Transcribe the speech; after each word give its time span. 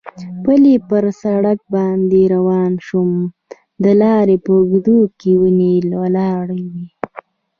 پلی 0.43 0.75
پر 0.87 1.03
سړک 1.21 1.59
باندې 1.75 2.21
روان 2.35 2.71
شوم، 2.87 3.11
د 3.83 3.85
لارې 4.01 4.35
په 4.45 4.51
اوږدو 4.57 4.99
کې 5.19 5.31
ونې 5.41 5.73
ولاړې 6.01 6.61
وې. 6.71 6.85